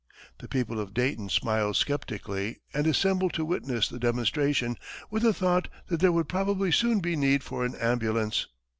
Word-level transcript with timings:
The 0.39 0.47
people 0.47 0.79
of 0.79 0.95
Dayton 0.95 1.29
smiled 1.29 1.75
skeptically, 1.75 2.59
and 2.73 2.87
assembled 2.87 3.33
to 3.33 3.45
witness 3.45 3.87
the 3.87 3.99
demonstration 3.99 4.75
with 5.11 5.21
the 5.21 5.31
thought 5.31 5.67
that 5.89 5.99
there 5.99 6.11
would 6.11 6.27
probably 6.27 6.71
soon 6.71 7.01
be 7.01 7.15
need 7.15 7.43
for 7.43 7.63
an 7.63 7.75
ambulance. 7.75 8.47